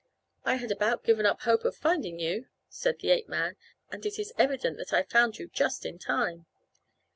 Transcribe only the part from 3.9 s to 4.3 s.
"and it